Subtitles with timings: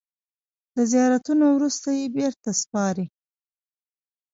[0.75, 3.05] د زیارتونو وروسته یې بېرته سپاري.